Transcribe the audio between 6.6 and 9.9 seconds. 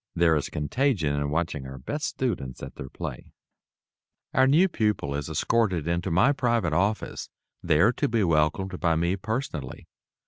office, there to be welcomed by me personally.